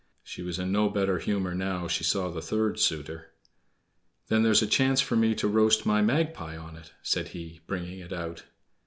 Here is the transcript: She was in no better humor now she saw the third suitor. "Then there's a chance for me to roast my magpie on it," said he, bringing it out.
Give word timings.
She 0.23 0.41
was 0.41 0.57
in 0.57 0.71
no 0.71 0.89
better 0.89 1.19
humor 1.19 1.53
now 1.53 1.87
she 1.87 2.03
saw 2.03 2.31
the 2.31 2.41
third 2.41 2.79
suitor. 2.79 3.33
"Then 4.29 4.41
there's 4.41 4.63
a 4.63 4.65
chance 4.65 4.99
for 4.99 5.15
me 5.15 5.35
to 5.35 5.47
roast 5.47 5.85
my 5.85 6.01
magpie 6.01 6.57
on 6.57 6.75
it," 6.75 6.91
said 7.03 7.27
he, 7.27 7.61
bringing 7.67 7.99
it 7.99 8.11
out. 8.11 8.41